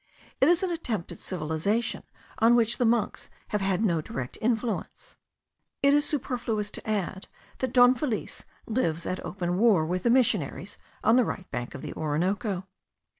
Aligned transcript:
It 0.39 0.49
is 0.49 0.63
an 0.63 0.71
attempt 0.71 1.11
at 1.11 1.19
civilization, 1.19 2.01
on 2.39 2.55
which 2.55 2.79
the 2.79 2.85
monks 2.87 3.29
have 3.49 3.61
had 3.61 3.85
no 3.85 4.01
direct 4.01 4.35
influence. 4.41 5.15
It 5.83 5.93
is 5.93 6.09
superfluous 6.09 6.71
to 6.71 6.89
add, 6.89 7.27
that 7.59 7.71
Don 7.73 7.93
Felix 7.93 8.43
lives 8.65 9.05
at 9.05 9.23
open 9.23 9.59
war 9.59 9.85
with 9.85 10.01
the 10.01 10.09
missionaries 10.09 10.79
on 11.03 11.17
the 11.17 11.23
right 11.23 11.45
bank 11.51 11.75
of 11.75 11.83
the 11.83 11.93
Orinoco. 11.93 12.65